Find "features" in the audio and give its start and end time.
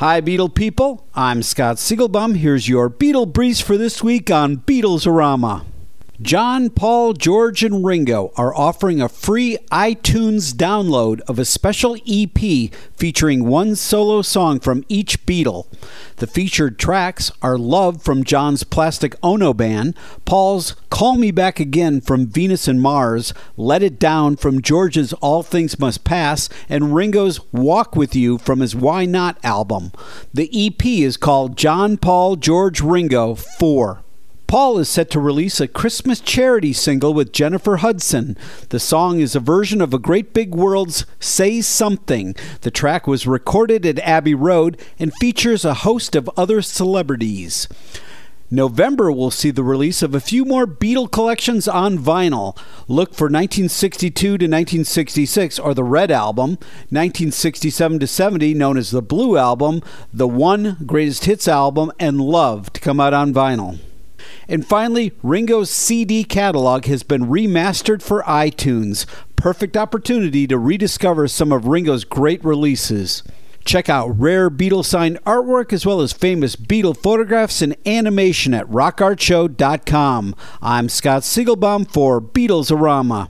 45.14-45.64